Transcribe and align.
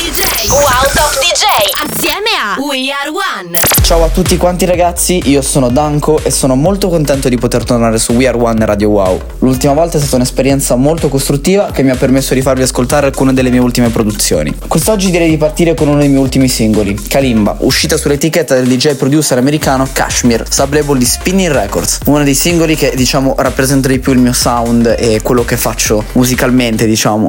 DJ. 0.00 0.48
Wow 0.48 0.62
Top 0.94 1.12
DJ. 1.20 1.44
Assieme 1.84 2.30
a 2.40 2.58
We 2.58 2.88
Are 2.90 3.10
One. 3.10 3.54
Ciao 3.82 4.02
a 4.02 4.08
tutti 4.08 4.38
quanti 4.38 4.64
ragazzi, 4.64 5.20
io 5.26 5.42
sono 5.42 5.68
Danko 5.68 6.18
e 6.22 6.30
sono 6.30 6.54
molto 6.54 6.88
contento 6.88 7.28
di 7.28 7.36
poter 7.36 7.64
tornare 7.64 7.98
su 7.98 8.12
We 8.14 8.26
Are 8.26 8.38
One 8.38 8.64
Radio 8.64 8.88
Wow. 8.88 9.20
L'ultima 9.40 9.74
volta 9.74 9.98
è 9.98 10.00
stata 10.00 10.16
un'esperienza 10.16 10.74
molto 10.76 11.10
costruttiva 11.10 11.70
che 11.70 11.82
mi 11.82 11.90
ha 11.90 11.96
permesso 11.96 12.32
di 12.32 12.40
farvi 12.40 12.62
ascoltare 12.62 13.08
alcune 13.08 13.34
delle 13.34 13.50
mie 13.50 13.60
ultime 13.60 13.90
produzioni. 13.90 14.56
Quest'oggi 14.66 15.10
direi 15.10 15.28
di 15.28 15.36
partire 15.36 15.74
con 15.74 15.88
uno 15.88 15.98
dei 15.98 16.08
miei 16.08 16.22
ultimi 16.22 16.48
singoli, 16.48 16.94
Kalimba, 16.94 17.56
uscita 17.58 17.98
sull'etichetta 17.98 18.54
del 18.54 18.68
DJ 18.68 18.94
producer 18.94 19.36
americano 19.36 19.86
Kashmir, 19.92 20.44
sublabel 20.48 20.96
di 20.96 21.04
Spinning 21.04 21.52
Records, 21.52 21.98
uno 22.06 22.24
dei 22.24 22.34
singoli 22.34 22.74
che 22.74 22.94
diciamo 22.96 23.34
rappresenta 23.36 23.88
di 23.88 23.98
più 23.98 24.12
il 24.12 24.18
mio 24.18 24.32
sound 24.32 24.94
e 24.98 25.20
quello 25.22 25.44
che 25.44 25.58
faccio 25.58 26.02
musicalmente 26.12 26.86
diciamo. 26.86 27.26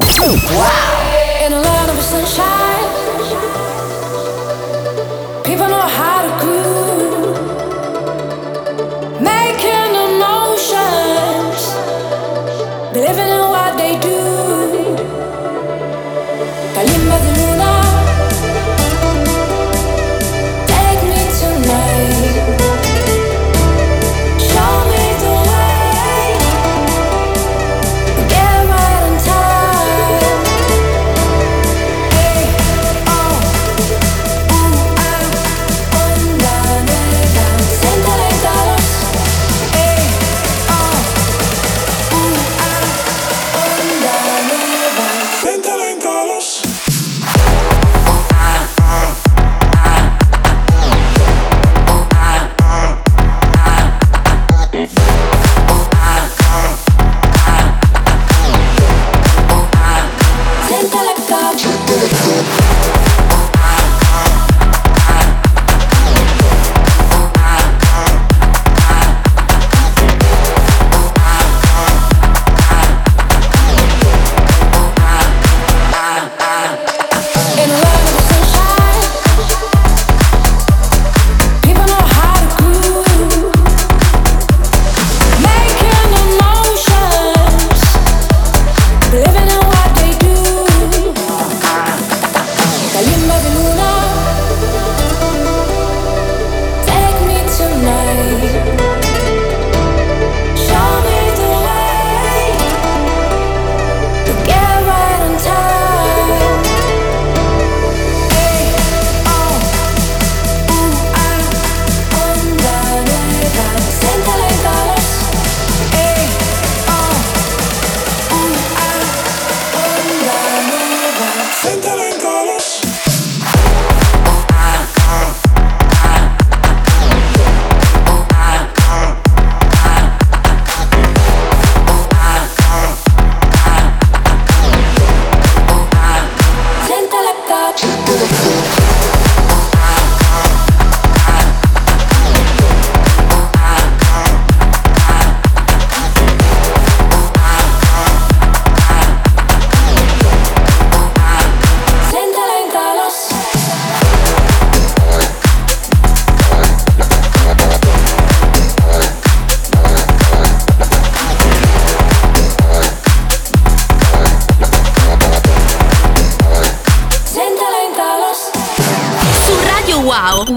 Wow! 0.54 1.11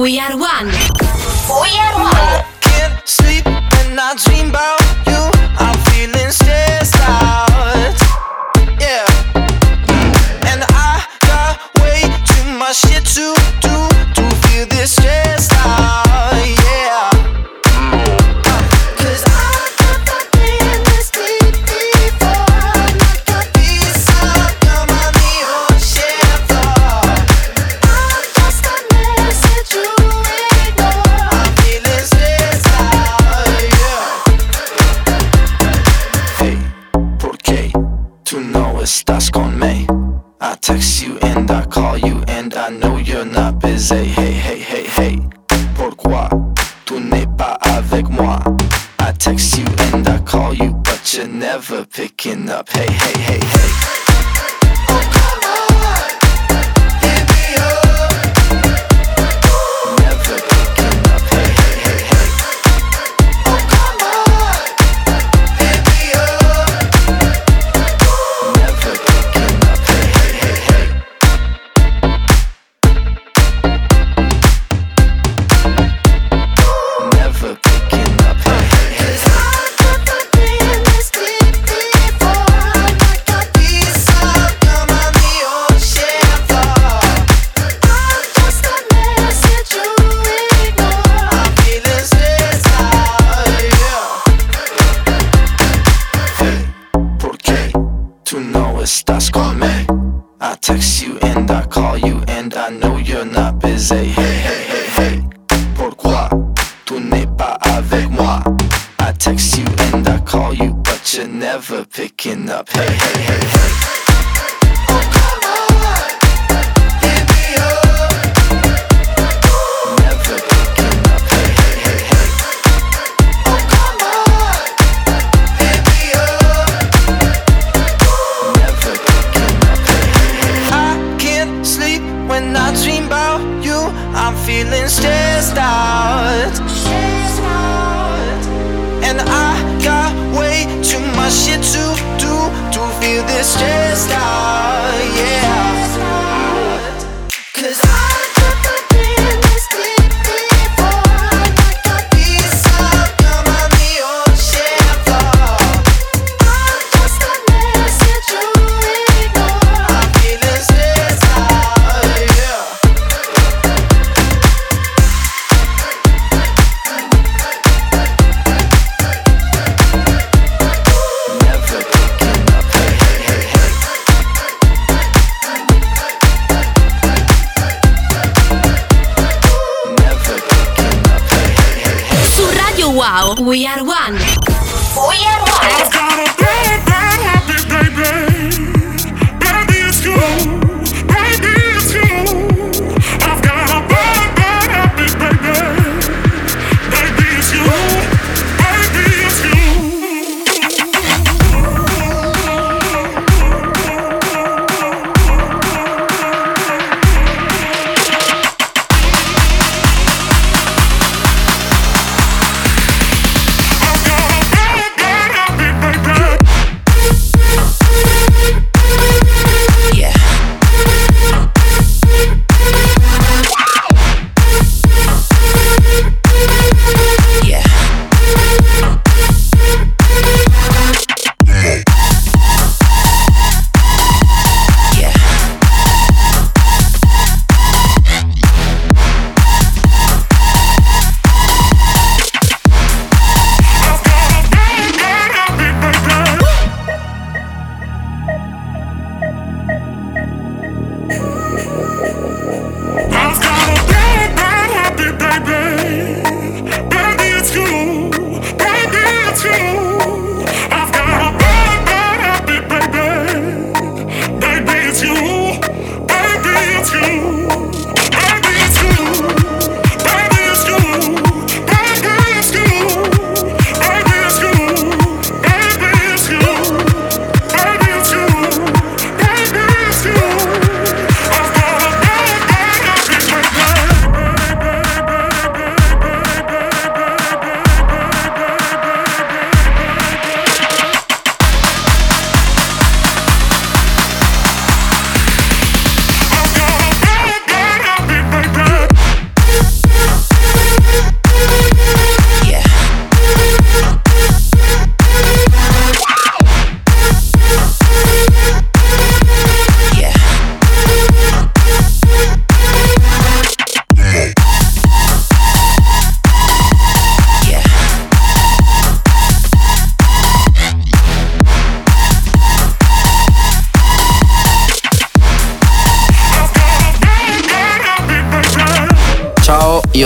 We 0.06 0.20
are 0.20 0.35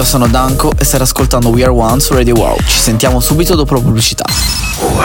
sono 0.09 0.25
Danko 0.25 0.71
e 0.75 0.83
stai 0.85 1.01
ascoltando 1.01 1.49
We 1.49 1.61
Are 1.61 1.71
One 1.71 1.99
su 1.99 2.15
Radio 2.15 2.33
Wow. 2.33 2.57
Ci 2.65 2.79
sentiamo 2.79 3.19
subito 3.19 3.53
dopo 3.53 3.75
la 3.75 3.79
pubblicità. 3.79 4.25
Wow. 4.79 4.97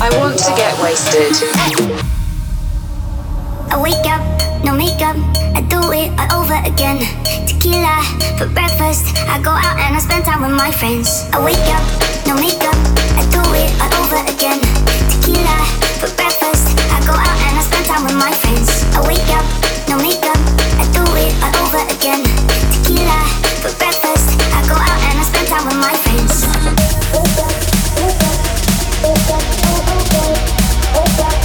I 0.00 0.18
want 0.20 0.38
to 0.38 0.54
get 0.54 0.78
wasted. 0.80 1.34
I 3.72 3.76
wake 3.76 4.06
up, 4.06 4.35
no 4.66 4.74
makeup, 4.74 5.14
I 5.54 5.62
do 5.70 5.78
it 5.94 6.10
all 6.18 6.42
over 6.42 6.58
again. 6.66 6.98
Tequila 7.46 8.02
for 8.34 8.50
breakfast, 8.50 9.14
I 9.30 9.38
go 9.38 9.54
out 9.54 9.78
and 9.78 9.94
I 9.94 10.00
spend 10.00 10.24
time 10.24 10.42
with 10.42 10.50
my 10.50 10.72
friends. 10.72 11.22
I 11.30 11.38
wake 11.38 11.54
up, 11.70 11.86
no 12.26 12.34
makeup, 12.34 12.74
I 13.14 13.22
do 13.30 13.38
it 13.54 13.70
all 13.78 13.94
over 14.02 14.18
again. 14.26 14.58
Tequila 15.06 15.54
for 16.02 16.10
breakfast, 16.18 16.74
I 16.90 16.98
go 17.06 17.14
out 17.14 17.38
and 17.46 17.54
I 17.54 17.62
spend 17.62 17.86
time 17.86 18.02
with 18.10 18.18
my 18.18 18.34
friends. 18.42 18.82
I 18.90 19.06
wake 19.06 19.30
up, 19.38 19.46
no 19.86 20.02
makeup, 20.02 20.40
I 20.82 20.84
do 20.90 21.04
it 21.14 21.30
all 21.46 21.54
over 21.62 21.86
again. 21.86 22.26
Tequila 22.74 23.22
for 23.62 23.70
breakfast, 23.78 24.34
I 24.50 24.66
go 24.66 24.74
out 24.74 24.98
and 24.98 25.14
I 25.14 25.24
spend 25.30 25.46
time 25.46 25.64
with 25.70 25.78
my 25.78 25.94
friends. 25.94 26.42
Wake 27.14 27.38
up 31.30 31.35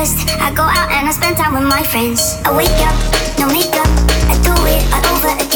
I 0.00 0.50
go 0.56 0.62
out 0.62 0.90
and 0.90 1.06
I 1.06 1.10
spend 1.10 1.36
time 1.36 1.52
with 1.52 1.68
my 1.68 1.82
friends. 1.82 2.40
I 2.46 2.56
wake 2.56 2.70
up, 2.88 2.96
no 3.38 3.46
makeup. 3.52 3.84
I 4.32 4.34
do 4.40 4.54
it 4.64 4.80
all 4.94 5.04
over 5.14 5.28
again. 5.28 5.49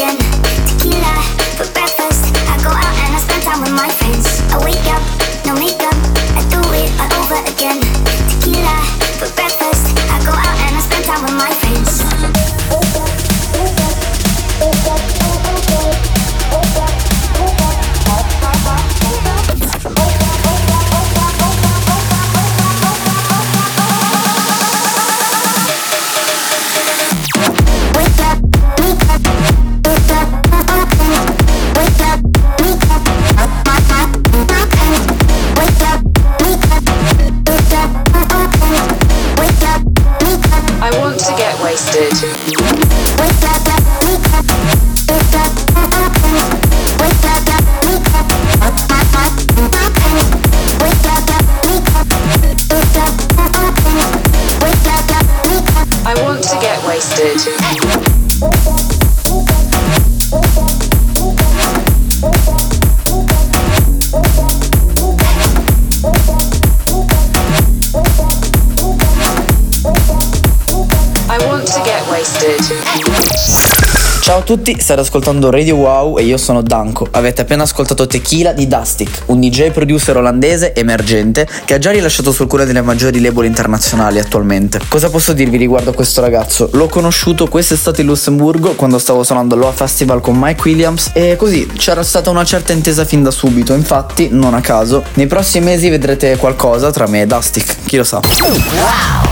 Tutti, 74.65 74.81
state 74.81 75.01
ascoltando 75.01 75.51
Radio 75.51 75.75
Wow 75.75 76.17
e 76.17 76.23
io 76.23 76.37
sono 76.37 76.63
Danko. 76.63 77.07
Avete 77.11 77.41
appena 77.41 77.63
ascoltato 77.63 78.07
Tequila 78.07 78.51
di 78.51 78.67
Dustic, 78.67 79.23
un 79.27 79.39
DJ 79.39 79.69
producer 79.69 80.17
olandese 80.17 80.73
emergente 80.73 81.47
che 81.65 81.75
ha 81.75 81.77
già 81.77 81.91
rilasciato 81.91 82.31
sul 82.31 82.47
cuore 82.47 82.65
delle 82.65 82.81
maggiori 82.81 83.21
label 83.21 83.45
internazionali 83.45 84.17
attualmente. 84.17 84.79
Cosa 84.87 85.11
posso 85.11 85.33
dirvi 85.33 85.57
riguardo 85.57 85.91
a 85.91 85.93
questo 85.93 86.19
ragazzo? 86.19 86.69
L'ho 86.73 86.87
conosciuto 86.87 87.47
quest'estate 87.47 88.01
in 88.01 88.07
Lussemburgo 88.07 88.73
quando 88.73 88.97
stavo 88.97 89.23
suonando 89.23 89.53
all'Oa 89.53 89.71
Festival 89.71 90.19
con 90.19 90.35
Mike 90.35 90.67
Williams 90.67 91.11
e 91.13 91.35
così 91.35 91.67
c'era 91.77 92.01
stata 92.01 92.31
una 92.31 92.43
certa 92.43 92.73
intesa 92.73 93.05
fin 93.05 93.21
da 93.21 93.31
subito. 93.31 93.73
Infatti, 93.73 94.29
non 94.31 94.55
a 94.55 94.61
caso, 94.61 95.03
nei 95.13 95.27
prossimi 95.27 95.65
mesi 95.65 95.89
vedrete 95.89 96.37
qualcosa 96.37 96.91
tra 96.91 97.07
me 97.07 97.21
e 97.21 97.27
Dustic, 97.27 97.83
chi 97.85 97.97
lo 97.97 98.03
sa. 98.03 98.19
I 98.23 99.24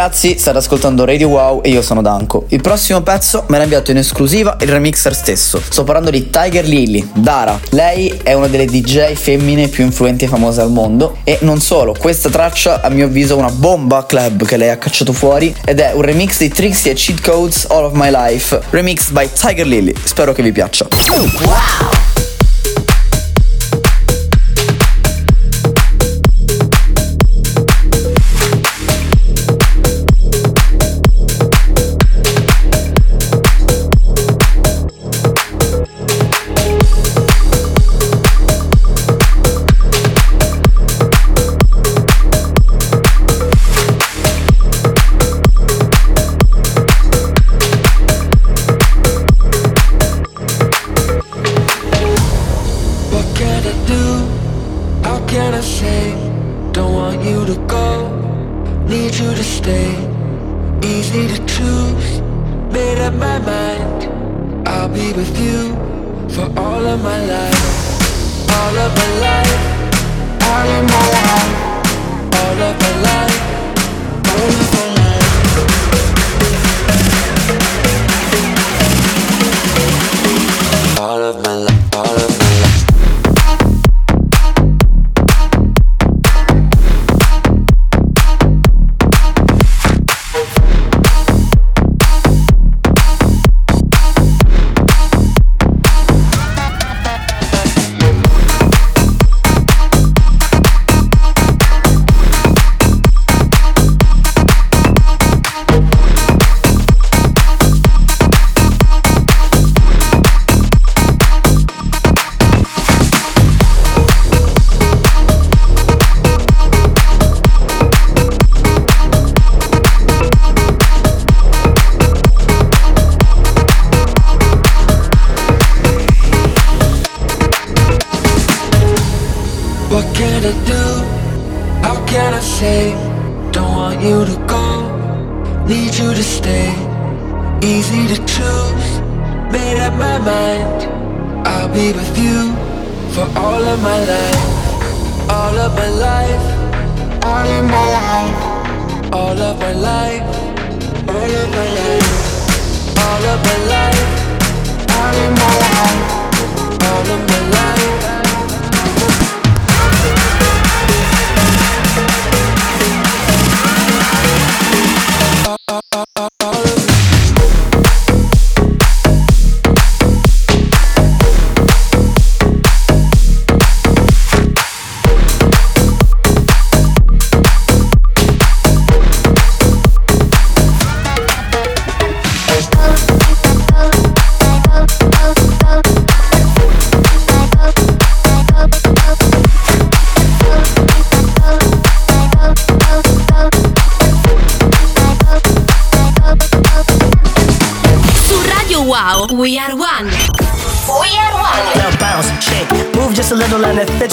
ragazzi, 0.00 0.38
state 0.38 0.56
ascoltando 0.56 1.04
Radio 1.04 1.28
Wow 1.28 1.60
e 1.62 1.68
io 1.68 1.82
sono 1.82 2.00
Danko. 2.00 2.46
Il 2.48 2.62
prossimo 2.62 3.02
pezzo 3.02 3.44
me 3.48 3.58
l'ha 3.58 3.64
inviato 3.64 3.90
in 3.90 3.98
esclusiva 3.98 4.56
il 4.60 4.68
remixer 4.68 5.14
stesso. 5.14 5.60
Sto 5.62 5.84
parlando 5.84 6.08
di 6.08 6.30
Tiger 6.30 6.64
Lily, 6.64 7.06
Dara. 7.12 7.60
Lei 7.70 8.18
è 8.22 8.32
una 8.32 8.46
delle 8.46 8.64
DJ 8.64 9.12
femmine 9.12 9.68
più 9.68 9.84
influenti 9.84 10.24
e 10.24 10.28
famose 10.28 10.62
al 10.62 10.70
mondo 10.70 11.18
e 11.22 11.36
non 11.42 11.60
solo, 11.60 11.94
questa 11.98 12.30
traccia 12.30 12.80
a 12.80 12.88
mio 12.88 13.04
avviso 13.04 13.34
è 13.34 13.38
una 13.38 13.50
bomba 13.50 14.06
club 14.06 14.46
che 14.46 14.56
lei 14.56 14.70
ha 14.70 14.78
cacciato 14.78 15.12
fuori 15.12 15.54
ed 15.66 15.80
è 15.80 15.92
un 15.92 16.00
remix 16.00 16.38
di 16.38 16.48
Trixie 16.48 16.92
e 16.92 16.94
Cheat 16.94 17.20
Codes 17.20 17.66
All 17.68 17.84
of 17.84 17.92
My 17.92 18.08
Life, 18.10 18.58
remixed 18.70 19.12
by 19.12 19.28
Tiger 19.30 19.66
Lily. 19.66 19.92
Spero 20.02 20.32
che 20.32 20.42
vi 20.42 20.50
piaccia. 20.50 20.86
Wow! 21.42 22.09
with 65.20 65.38
you 65.38 65.74
for 66.34 66.46
all 66.58 66.86
of 66.86 67.02
my 67.02 67.20
life, 67.26 67.62
all 68.56 68.76
of 68.84 68.90
my 69.00 69.10
life, 69.26 69.54
all 70.48 70.70
of 70.76 70.84
my 70.92 71.04
life, 71.14 71.54
all 72.40 72.62
of 72.68 72.74
my 72.80 72.92
life, 73.04 73.44
all 74.32 74.48
of 74.48 74.72
my 74.72 74.74
life. 74.74 74.79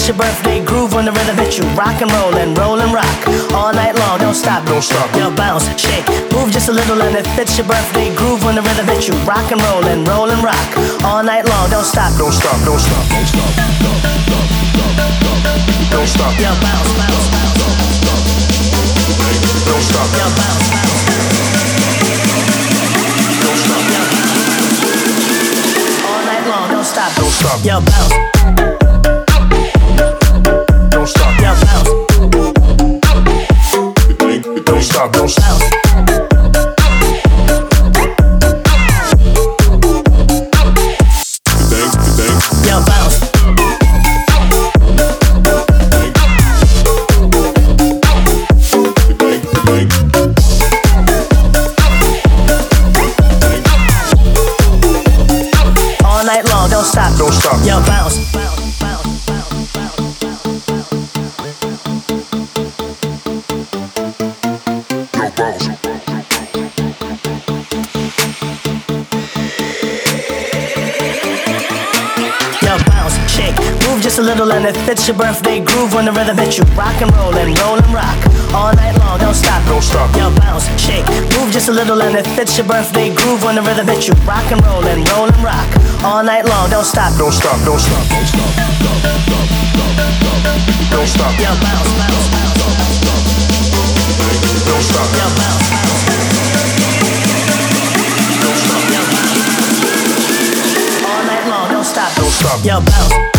Your 0.08 0.16
birthday 0.16 0.64
groove 0.64 0.94
when 0.94 1.04
the 1.04 1.12
rhythm 1.12 1.36
hits 1.36 1.58
you. 1.58 1.66
Rock 1.76 2.02
and 2.02 2.10
roll 2.12 2.36
and 2.36 2.58
roll 2.58 2.80
and 2.80 2.94
rock 2.94 3.28
all 3.52 3.74
night 3.74 3.96
long. 4.00 4.20
Don't 4.20 4.34
stop, 4.34 4.66
don't 4.66 4.82
stop. 4.82 5.12
Now 5.14 5.30
bounce, 5.36 5.68
shake, 5.76 6.08
move 6.32 6.50
just 6.50 6.70
a 6.70 6.72
little 6.72 7.02
and 7.02 7.16
it 7.16 7.28
fits 7.36 7.58
your 7.58 7.68
birthday 7.68 8.16
groove 8.16 8.44
when 8.44 8.56
the 8.56 8.62
rhythm 8.62 8.88
hits 8.88 9.08
you. 9.08 9.16
Rock 9.28 9.52
and 9.52 9.62
roll 9.62 9.84
and 9.86 10.08
roll 10.08 10.32
and 10.32 10.42
rock 10.42 10.70
all 11.04 11.24
night 11.24 11.46
long. 11.50 11.70
Don't 11.70 11.84
stop, 11.84 12.16
don't 12.18 12.32
stop, 12.32 12.56
don't 12.64 12.80
stop, 12.80 13.04
don't 13.12 13.28
stop. 13.28 13.52
Don't 13.84 14.00
stop. 14.00 14.28
Don't 15.92 16.08
stop. 16.08 16.34
Yo, 16.40 16.56
bounce, 16.64 16.92
bounce, 16.96 17.28
bounce. 17.36 17.68
Don't 19.68 19.84
stop. 19.84 20.08
Yo, 20.16 20.26
bounce, 20.40 20.72
bounce. 20.72 21.04
Don't 23.44 23.60
stop. 23.60 23.84
Yo, 26.72 26.84
stop, 26.84 27.12
don't 27.16 27.32
stop. 27.32 27.60
Yo, 27.66 27.82
bounce. 27.82 28.77
bounce. 42.86 43.37
it 74.68 74.76
fits 74.84 75.08
your 75.08 75.16
birthday 75.16 75.60
groove 75.64 75.94
when 75.94 76.06
the 76.06 76.12
rhythm 76.12 76.38
hits 76.38 76.58
you. 76.58 76.66
Rock 76.76 77.00
and 77.02 77.10
roll 77.16 77.34
and 77.36 77.58
roll 77.60 77.78
and 77.80 77.88
rock 77.94 78.20
all 78.54 78.76
night 78.76 79.00
long. 79.00 79.18
Don't 79.20 79.34
stop, 79.34 79.64
don't 79.66 79.82
stop. 79.82 80.12
Yo, 80.18 80.30
bounce, 80.44 80.68
shake, 80.76 81.08
move 81.40 81.52
just 81.52 81.70
a 81.70 81.72
little 81.72 82.02
and 82.02 82.16
it 82.16 82.28
fits 82.36 82.58
your 82.58 82.68
birthday 82.68 83.14
groove 83.16 83.44
when 83.44 83.56
the 83.56 83.62
rhythm 83.62 83.88
hits 83.88 84.08
you. 84.08 84.14
Rock 84.28 84.44
and 84.52 84.60
roll 84.68 84.84
and 84.84 85.08
roll 85.10 85.28
and 85.32 85.38
rock 85.40 85.70
all 86.04 86.24
night 86.24 86.46
long. 86.46 86.70
Don't 86.70 86.84
stop, 86.84 87.16
don't 87.18 87.32
stop, 87.32 87.56
don't 87.64 87.80
stop, 87.80 88.04
don't 88.12 88.28
stop, 88.28 88.44
don't 88.60 88.76
stop, 88.76 89.00
don't 89.00 89.24
stop, 89.24 89.48
don't 90.92 91.08
stop. 91.08 91.34
Yo, 91.40 91.52
bounce, 91.64 91.88
bounce, 91.96 92.28
bounce, 92.36 92.60
don't 94.68 94.84
stop. 94.84 95.08
Yo, 95.16 95.28
bounce. 95.40 95.68
Don't 101.72 101.84
stop. 101.84 102.66
Yo, 102.66 102.82
bounce. 102.82 103.37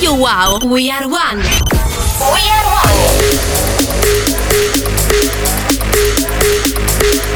Radio 0.00 0.16
Wow, 0.16 0.58
We 0.64 0.90
Are 0.90 1.06
One. 1.06 1.40
We 1.40 1.44
Are 1.44 2.64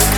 One. 0.09 0.14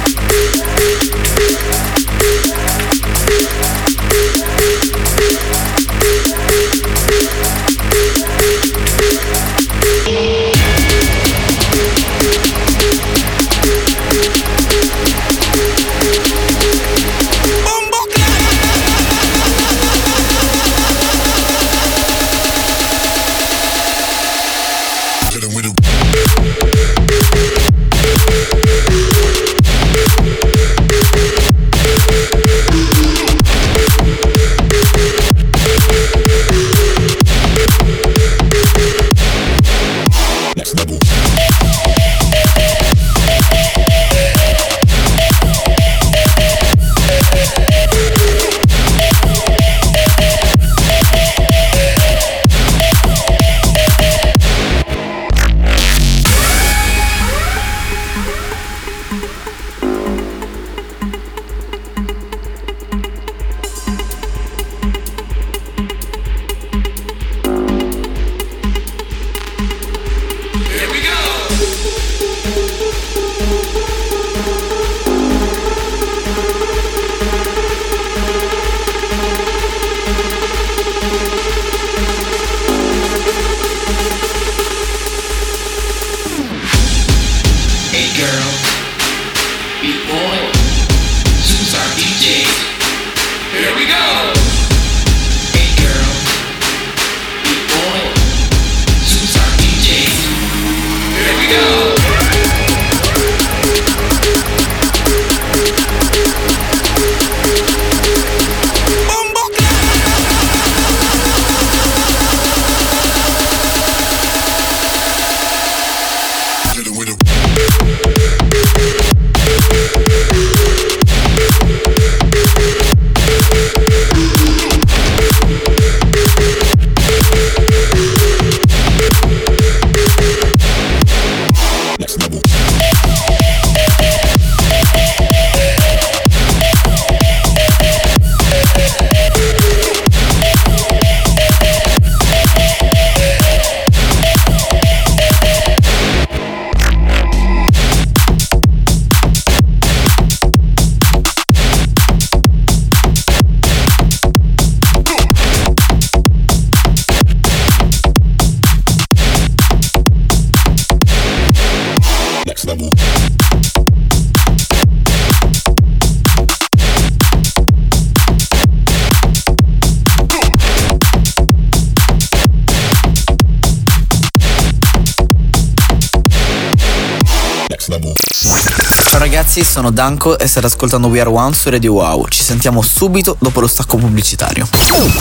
Double. 177.88 178.14
Ciao 178.16 179.18
ragazzi, 179.18 179.64
sono 179.64 179.90
Danko 179.90 180.38
e 180.38 180.46
state 180.46 180.66
ascoltando 180.66 181.08
We 181.08 181.20
Are 181.20 181.30
One 181.30 181.54
su 181.54 181.70
Radio 181.70 181.92
Wow. 181.92 182.26
Ci 182.28 182.42
sentiamo 182.42 182.82
subito 182.82 183.36
dopo 183.38 183.60
lo 183.60 183.66
stacco 183.66 183.96
pubblicitario. 183.96 184.68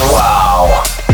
Wow! 0.09 1.04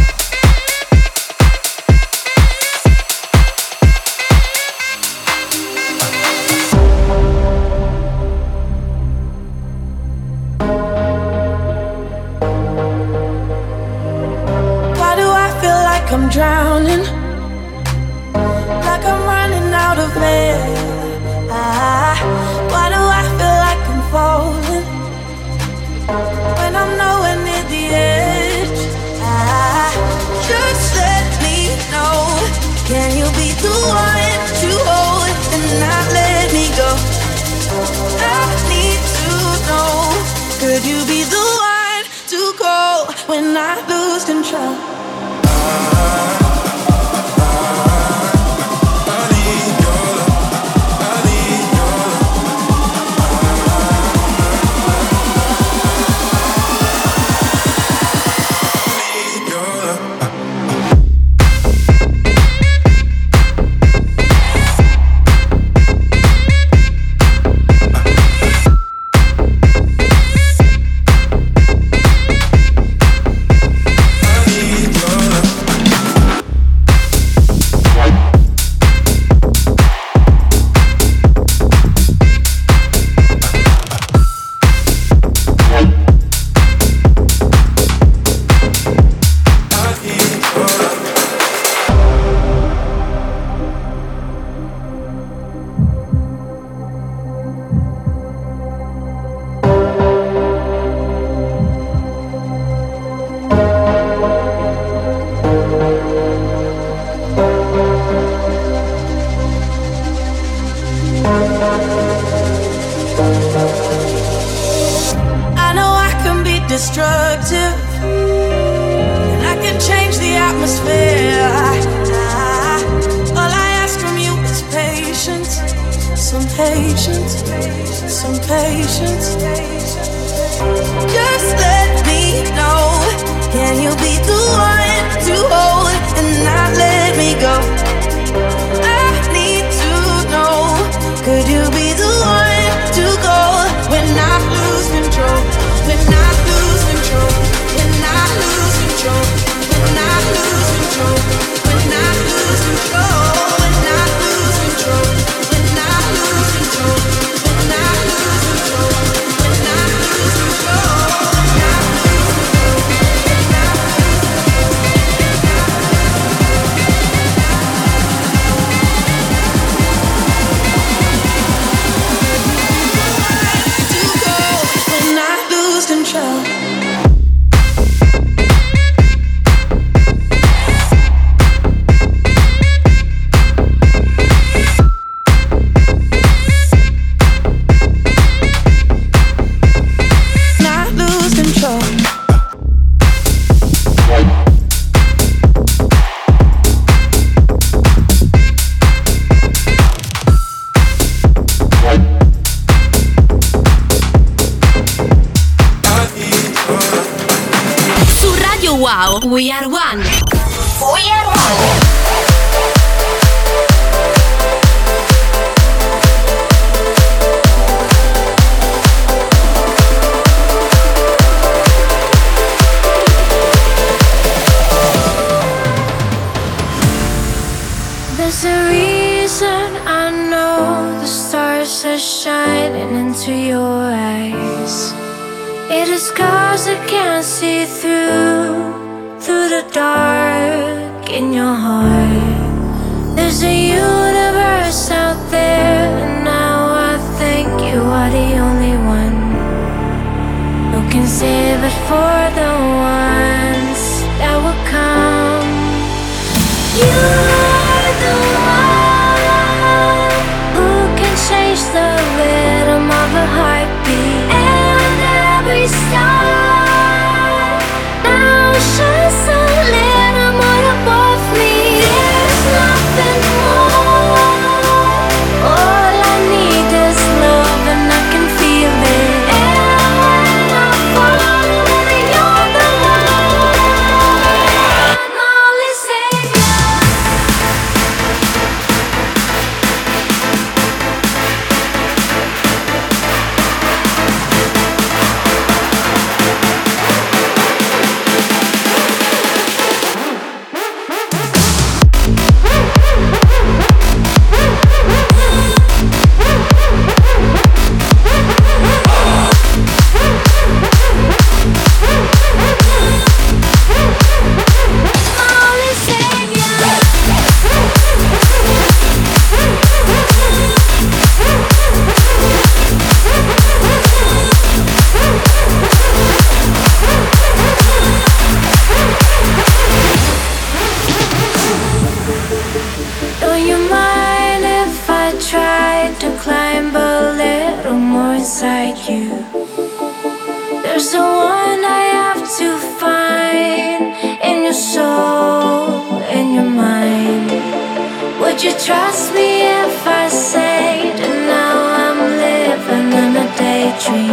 dream. 353.84 354.11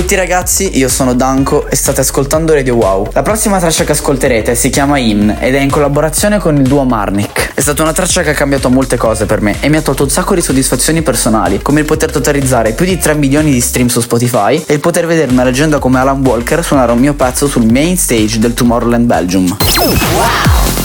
Tutti 0.00 0.14
ragazzi, 0.14 0.78
io 0.78 0.88
sono 0.88 1.12
Danko 1.12 1.68
e 1.68 1.76
state 1.76 2.00
ascoltando 2.00 2.54
Radio 2.54 2.74
Wow. 2.74 3.10
La 3.12 3.20
prossima 3.20 3.58
traccia 3.58 3.84
che 3.84 3.92
ascolterete 3.92 4.54
si 4.54 4.70
chiama 4.70 4.96
Hymn 4.96 5.36
ed 5.38 5.54
è 5.54 5.60
in 5.60 5.68
collaborazione 5.68 6.38
con 6.38 6.56
il 6.56 6.62
duo 6.62 6.84
Marnik. 6.84 7.52
È 7.52 7.60
stata 7.60 7.82
una 7.82 7.92
traccia 7.92 8.22
che 8.22 8.30
ha 8.30 8.32
cambiato 8.32 8.70
molte 8.70 8.96
cose 8.96 9.26
per 9.26 9.42
me 9.42 9.56
e 9.60 9.68
mi 9.68 9.76
ha 9.76 9.82
tolto 9.82 10.04
un 10.04 10.08
sacco 10.08 10.34
di 10.34 10.40
soddisfazioni 10.40 11.02
personali, 11.02 11.60
come 11.60 11.80
il 11.80 11.86
poter 11.86 12.10
totalizzare 12.10 12.72
più 12.72 12.86
di 12.86 12.96
3 12.96 13.14
milioni 13.14 13.52
di 13.52 13.60
stream 13.60 13.88
su 13.88 14.00
Spotify 14.00 14.64
e 14.66 14.72
il 14.72 14.80
poter 14.80 15.06
vedere 15.06 15.32
una 15.32 15.44
leggenda 15.44 15.78
come 15.78 15.98
Alan 15.98 16.24
Walker 16.24 16.64
suonare 16.64 16.92
un 16.92 16.98
mio 16.98 17.12
pezzo 17.12 17.46
sul 17.46 17.70
main 17.70 17.98
stage 17.98 18.38
del 18.38 18.54
Tomorrowland 18.54 19.04
Belgium. 19.04 19.54
Give 19.58 20.79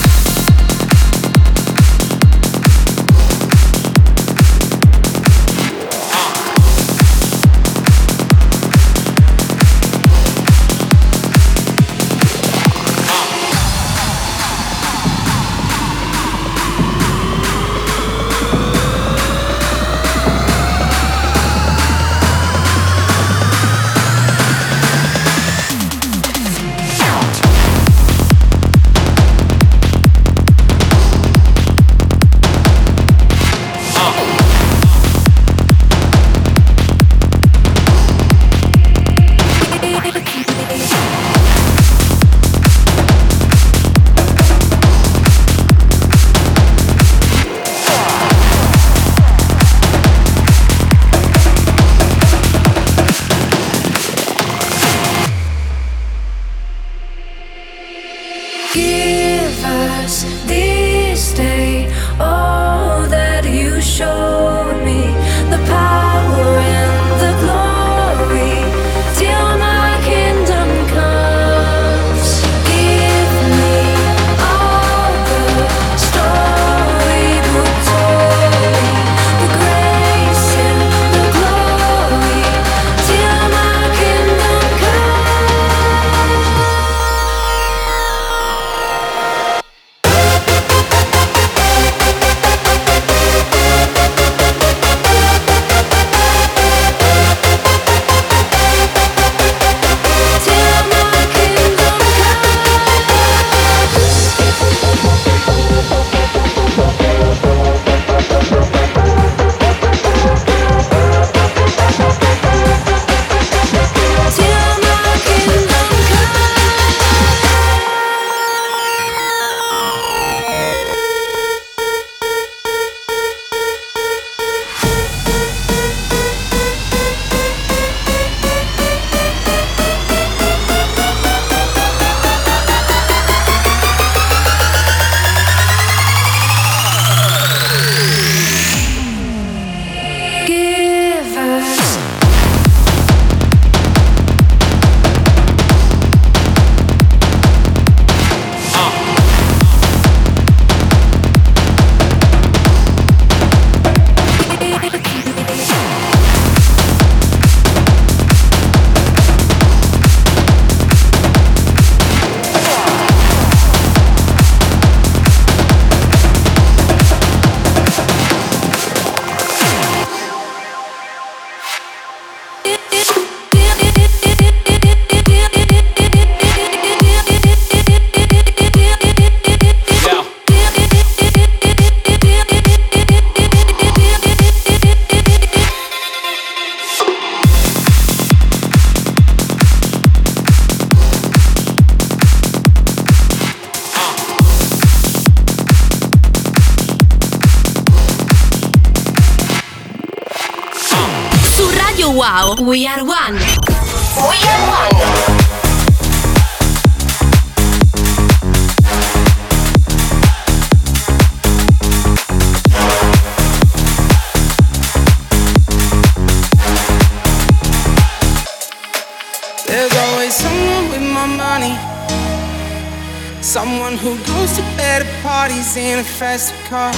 fast 226.18 226.54
car. 226.68 226.92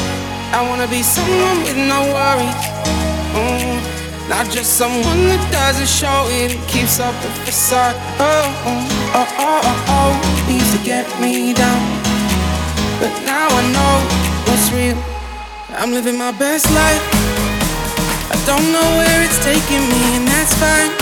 I 0.55 0.63
wanna 0.69 0.87
be 0.87 1.03
someone 1.03 1.63
with 1.67 1.77
no 1.77 2.01
worries. 2.15 2.55
Mm, 3.35 3.79
Not 4.29 4.47
just 4.53 4.77
someone 4.77 5.21
that 5.33 5.43
doesn't 5.51 5.89
show 5.89 6.29
it 6.29 6.53
keeps 6.69 7.01
up 7.01 7.15
the 7.25 7.31
facade. 7.43 7.97
Oh, 8.21 8.47
oh, 8.69 9.19
oh, 9.19 9.29
oh, 9.41 9.61
oh, 9.71 9.95
oh. 9.97 10.13
Used 10.53 10.73
to 10.77 10.83
get 10.85 11.07
me 11.19 11.53
down. 11.55 11.81
But 13.01 13.13
now 13.25 13.49
I 13.49 13.63
know 13.75 13.95
what's 14.47 14.69
real. 14.71 14.99
I'm 15.81 15.93
living 15.93 16.19
my 16.19 16.31
best 16.33 16.69
life. 16.71 17.03
I 18.31 18.37
don't 18.47 18.69
know 18.71 18.89
where 19.01 19.19
it's 19.25 19.41
taking 19.43 19.83
me, 19.89 20.03
and 20.21 20.27
that's 20.29 20.55
fine. 20.63 20.93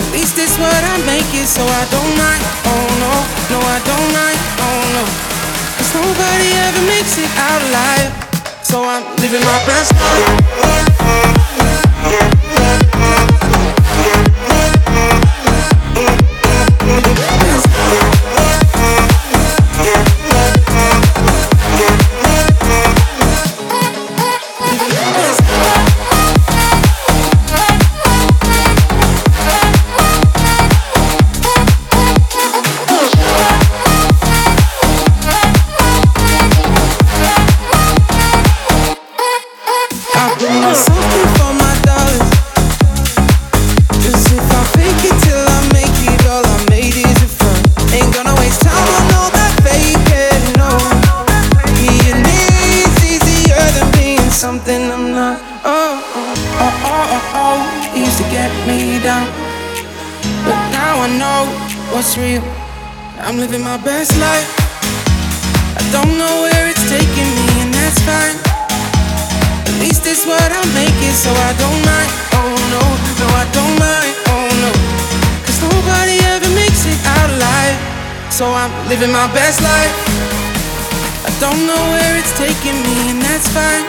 At 0.00 0.08
least 0.14 0.38
it's 0.38 0.56
what 0.62 0.80
I 0.94 0.96
make 1.04 1.28
it, 1.34 1.48
so 1.50 1.62
I 1.66 1.84
don't 1.92 2.14
mind. 2.16 2.42
Oh 2.70 2.86
no, 3.02 3.12
no, 3.52 3.58
I 3.60 3.78
don't 3.84 4.08
mind. 4.14 4.40
Oh 4.64 4.80
no. 4.96 5.35
Cause 5.76 5.94
nobody 5.94 6.48
ever 6.66 6.82
makes 6.86 7.18
it 7.18 7.30
out 7.36 7.62
alive. 7.68 8.12
So 8.62 8.82
I'm 8.84 9.04
living 9.16 9.44
my 9.44 9.60
best 9.66 9.92
life. 9.92 10.46
Living 78.96 79.12
my 79.12 79.28
best 79.34 79.60
life. 79.60 79.92
I 81.28 81.32
don't 81.38 81.66
know 81.68 81.82
where 81.92 82.16
it's 82.16 82.32
taking 82.38 82.80
me, 82.80 83.12
and 83.12 83.20
that's 83.20 83.44
fine. 83.52 83.84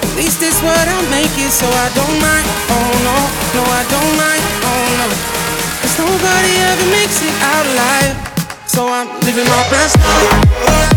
At 0.00 0.12
least 0.16 0.40
it's 0.40 0.56
what 0.64 0.88
I'm 0.88 1.04
making, 1.12 1.52
so 1.52 1.68
I 1.68 1.88
don't 1.92 2.16
mind. 2.16 2.46
Oh 2.72 2.90
no, 3.04 3.16
no, 3.56 3.60
I 3.60 3.84
don't 3.92 4.14
mind. 4.16 4.44
Oh 4.64 4.84
no. 5.00 5.06
Cause 5.84 5.96
nobody 6.00 6.52
ever 6.64 6.86
makes 6.96 7.20
it 7.20 7.36
out 7.52 7.66
alive. 7.68 8.16
So 8.64 8.88
I'm 8.88 9.08
living 9.20 9.44
my 9.44 9.62
best 9.68 10.00
living 10.00 10.94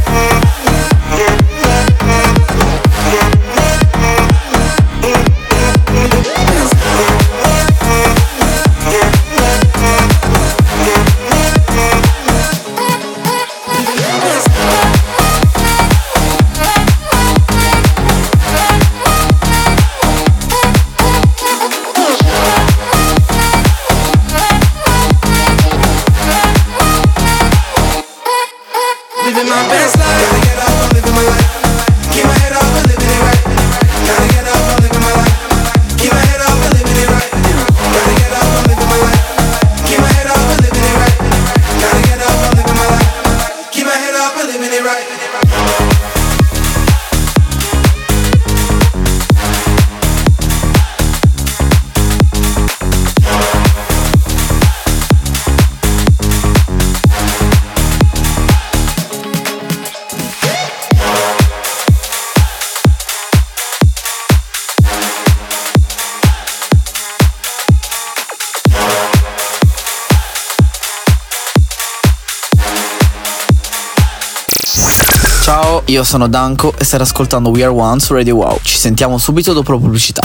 io 75.97 76.03
sono 76.03 76.27
Danko 76.27 76.75
e 76.77 76.83
stai 76.83 77.01
ascoltando 77.01 77.49
We 77.49 77.63
Are 77.63 77.71
One 77.71 77.99
su 77.99 78.13
Radio 78.13 78.35
Wow. 78.35 78.59
Ci 78.61 78.77
sentiamo 78.77 79.17
subito 79.17 79.53
dopo 79.53 79.71
la 79.71 79.79
pubblicità. 79.79 80.21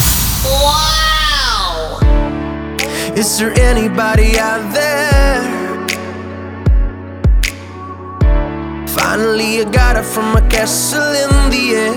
Is 3.15 3.37
there 3.37 3.53
anybody 3.71 4.37
out 4.39 4.71
there? 4.75 5.41
Finally, 8.85 9.61
I 9.61 9.65
got 9.65 9.97
it 9.97 10.05
from 10.05 10.37
a 10.37 10.43
castle 10.49 11.15
in 11.15 11.49
the 11.49 11.75
air. 11.75 11.95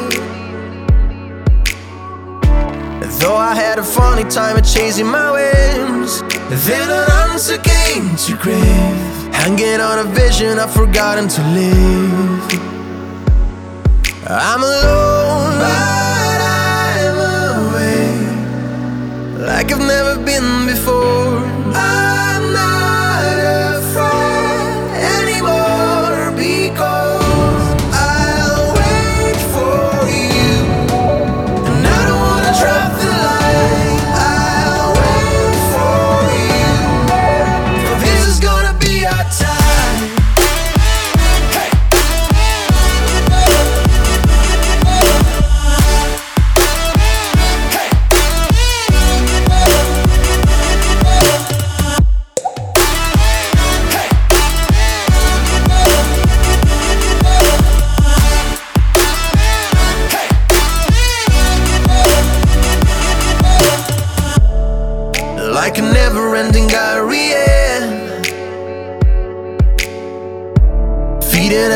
Though 3.19 3.35
I 3.35 3.55
had 3.55 3.77
a 3.77 3.83
funny 3.83 4.23
time 4.23 4.57
at 4.57 4.63
chasing 4.63 5.07
my 5.07 5.31
wings, 5.31 6.23
then 6.65 6.89
an 6.89 7.11
answer 7.29 7.59
came 7.59 8.15
to 8.25 8.37
grave. 8.37 9.33
Hanging 9.33 9.81
on 9.81 9.99
a 9.99 10.03
vision, 10.13 10.59
I've 10.59 10.71
forgotten 10.71 11.27
to 11.27 11.41
live. 11.53 12.74
I'm 14.27 14.63
alone, 14.63 15.59
but 15.59 16.41
I'm 16.41 17.17
away 17.69 18.09
like 19.45 19.71
I've 19.71 19.77
never 19.77 20.17
been 20.25 20.65
before. 20.65 21.45
I'm 21.75 22.14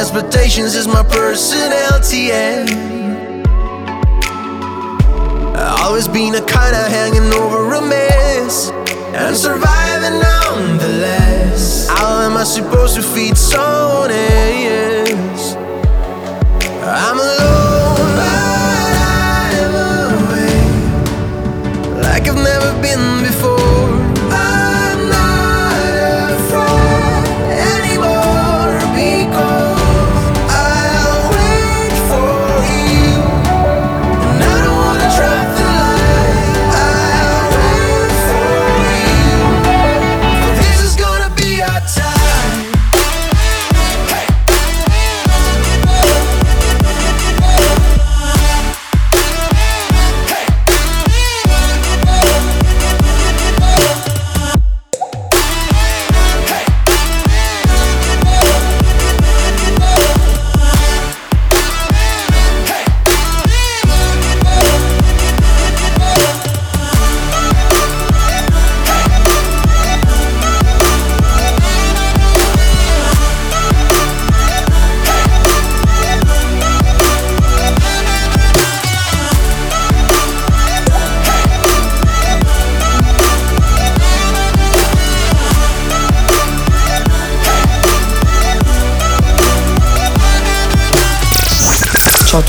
expectations 0.10 0.74
is 0.74 0.88
my 0.88 1.04
personality. 1.04 2.32
I've 5.54 5.82
always 5.82 6.08
been 6.08 6.34
a 6.34 6.42
kind 6.42 6.76
of 6.76 6.88
hanging 6.88 7.32
over 7.32 7.76
a 7.76 7.82
mess 7.82 8.19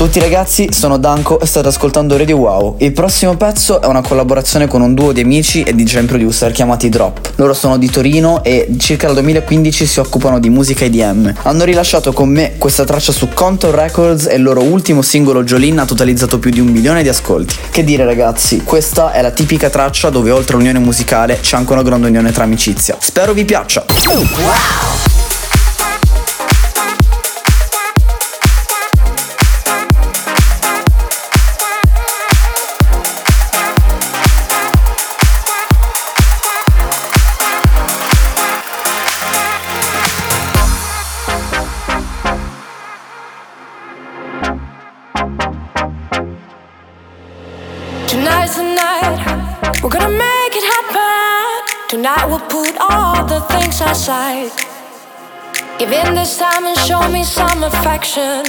tutti 0.05 0.19
ragazzi, 0.19 0.69
sono 0.71 0.97
Danko 0.97 1.39
e 1.39 1.45
state 1.45 1.67
ascoltando 1.67 2.17
Radio 2.17 2.37
Wow. 2.37 2.77
Il 2.79 2.91
prossimo 2.91 3.37
pezzo 3.37 3.79
è 3.83 3.85
una 3.85 4.01
collaborazione 4.01 4.65
con 4.65 4.81
un 4.81 4.95
duo 4.95 5.11
di 5.11 5.21
amici 5.21 5.61
e 5.61 5.75
di 5.75 5.83
DJ 5.83 6.05
producer 6.05 6.51
chiamati 6.51 6.89
Drop. 6.89 7.33
Loro 7.35 7.53
sono 7.53 7.77
di 7.77 7.87
Torino 7.87 8.43
e 8.43 8.67
circa 8.79 9.05
dal 9.05 9.17
2015 9.17 9.85
si 9.85 9.99
occupano 9.99 10.39
di 10.39 10.49
musica 10.49 10.85
EDM. 10.85 11.31
Hanno 11.43 11.65
rilasciato 11.65 12.13
con 12.13 12.29
me 12.29 12.53
questa 12.57 12.83
traccia 12.83 13.11
su 13.11 13.27
Contour 13.31 13.75
Records 13.75 14.25
e 14.25 14.37
il 14.37 14.41
loro 14.41 14.63
ultimo 14.63 15.03
singolo 15.03 15.43
Jolin 15.43 15.77
ha 15.77 15.85
totalizzato 15.85 16.39
più 16.39 16.49
di 16.49 16.59
un 16.59 16.69
milione 16.69 17.03
di 17.03 17.09
ascolti. 17.09 17.55
Che 17.69 17.83
dire 17.83 18.03
ragazzi, 18.03 18.63
questa 18.63 19.11
è 19.11 19.21
la 19.21 19.29
tipica 19.29 19.69
traccia 19.69 20.09
dove 20.09 20.31
oltre 20.31 20.55
all'unione 20.55 20.79
musicale 20.79 21.37
c'è 21.39 21.57
anche 21.57 21.73
una 21.73 21.83
grande 21.83 22.07
unione 22.07 22.31
tra 22.31 22.43
amicizia. 22.43 22.97
Spero 22.99 23.33
vi 23.33 23.45
piaccia! 23.45 23.85
Wow! 24.07 25.10
side. 54.01 54.49
Give 55.77 55.91
in 55.91 56.15
this 56.15 56.39
time 56.39 56.65
and 56.65 56.77
show 56.89 57.07
me 57.09 57.23
some 57.23 57.63
affection. 57.63 58.41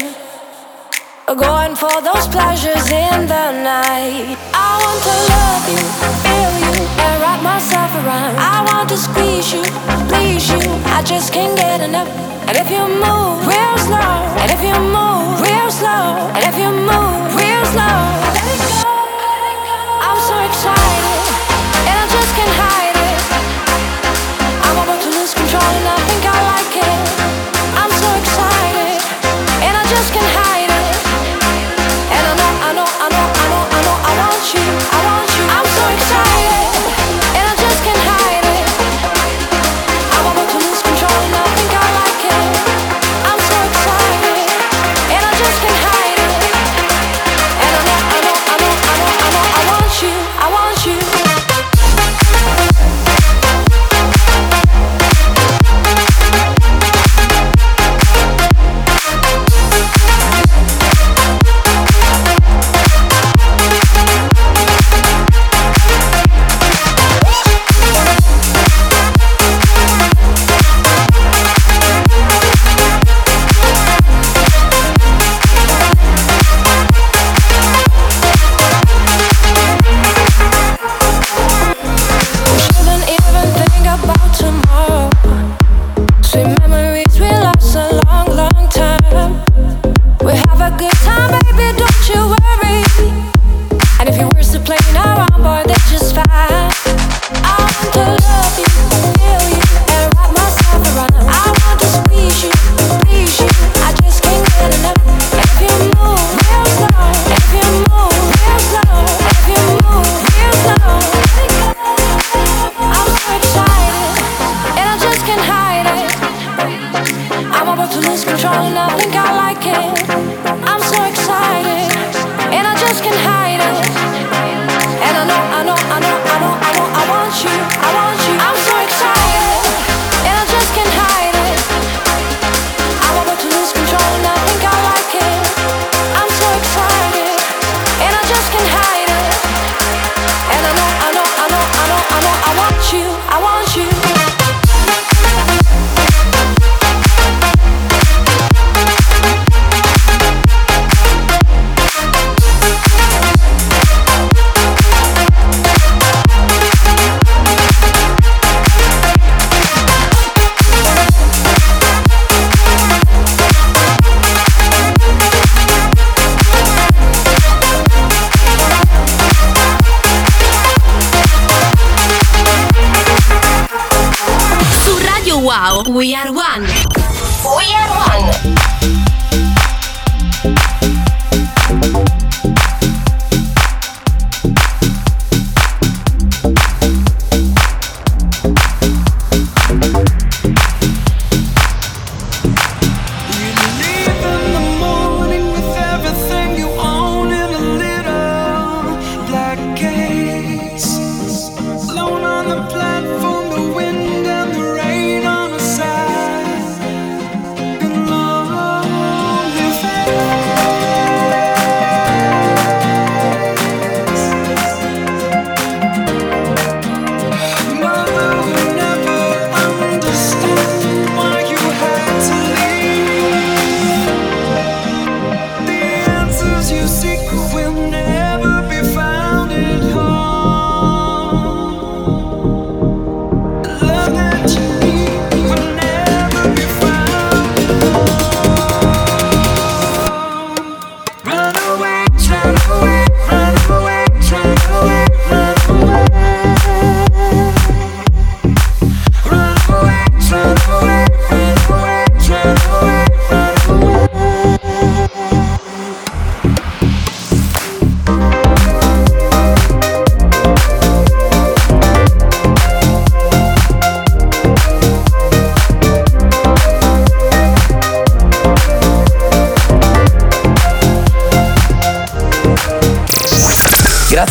Going 1.26 1.74
for 1.76 1.96
those 2.00 2.26
pleasures 2.28 2.88
in 2.90 3.26
the 3.28 3.46
night. 3.60 4.36
I 4.56 4.70
want 4.82 5.00
to 5.08 5.14
love 5.32 5.64
you, 5.74 5.84
feel 6.24 6.52
you, 6.64 6.74
and 7.04 7.14
wrap 7.20 7.40
myself 7.42 7.90
around. 8.00 8.32
I 8.36 8.64
want 8.68 8.88
to 8.90 8.96
squeeze 8.96 9.52
you, 9.52 9.62
please 10.08 10.48
you. 10.48 10.62
I 10.96 11.02
just 11.04 11.34
can't 11.34 11.54
get 11.54 11.82
enough. 11.82 12.08
And 12.48 12.56
if 12.56 12.70
you 12.70 12.84
move 12.88 13.46
real 13.46 13.76
slow, 13.86 14.12
and 14.40 14.48
if 14.56 14.60
you 14.64 14.76
move 14.96 15.36
real 15.44 15.70
slow, 15.70 16.32
and 16.32 16.42
if 16.48 16.56
you 16.56 16.70
move 16.72 17.36
real 17.36 17.64
slow. 17.76 18.21
just 30.02 30.14
gonna 30.14 30.31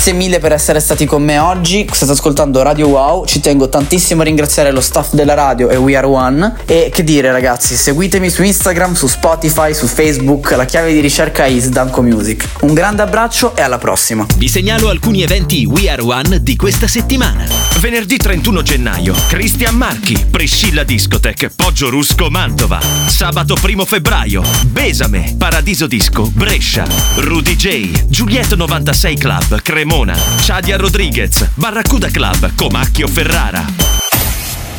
Grazie 0.01 0.17
mille 0.17 0.39
per 0.39 0.51
essere 0.51 0.79
stati 0.79 1.05
con 1.05 1.21
me 1.21 1.37
oggi. 1.37 1.87
State 1.91 2.13
ascoltando 2.13 2.63
Radio 2.63 2.87
Wow. 2.87 3.23
Ci 3.27 3.39
tengo 3.39 3.69
tantissimo 3.69 4.21
a 4.21 4.23
ringraziare 4.23 4.71
lo 4.71 4.81
staff 4.81 5.13
della 5.13 5.35
radio 5.35 5.69
e 5.69 5.75
We 5.75 5.95
Are 5.95 6.07
One. 6.07 6.55
E 6.65 6.89
che 6.91 7.03
dire, 7.03 7.31
ragazzi, 7.31 7.75
seguitemi 7.75 8.31
su 8.31 8.41
Instagram, 8.41 8.95
su 8.95 9.05
Spotify, 9.05 9.75
su 9.75 9.85
Facebook. 9.85 10.53
La 10.53 10.65
chiave 10.65 10.91
di 10.91 11.01
ricerca 11.01 11.45
è 11.45 11.49
Isdanco 11.49 12.01
Music. 12.01 12.47
Un 12.61 12.73
grande 12.73 13.03
abbraccio 13.03 13.55
e 13.55 13.61
alla 13.61 13.77
prossima. 13.77 14.25
Vi 14.37 14.47
segnalo 14.47 14.89
alcuni 14.89 15.21
eventi 15.21 15.65
We 15.65 15.87
Are 15.87 16.01
One 16.01 16.41
di 16.41 16.55
questa 16.55 16.87
settimana. 16.87 17.60
Venerdì 17.81 18.15
31 18.15 18.61
gennaio, 18.61 19.13
Cristian 19.27 19.75
Marchi, 19.75 20.27
Priscilla 20.29 20.83
Discotech, 20.83 21.49
Poggio 21.55 21.89
Rusco, 21.89 22.29
Mantova. 22.29 22.79
Sabato 23.07 23.57
1 23.59 23.85
febbraio, 23.85 24.43
Besame, 24.67 25.33
Paradiso 25.35 25.87
Disco, 25.87 26.29
Brescia. 26.29 26.85
Rudy 27.15 27.55
J, 27.55 28.05
Giulietto 28.05 28.55
96 28.55 29.19
Club, 29.19 29.63
Cremona. 29.63 30.15
Shadia 30.15 30.77
Rodriguez, 30.77 31.49
Barracuda 31.55 32.09
Club, 32.09 32.53
Comacchio 32.53 33.07
Ferrara. 33.07 33.65